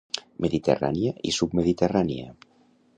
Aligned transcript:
Mediterrània 0.45 1.13
i 1.33 1.37
submediterrània. 1.39 2.37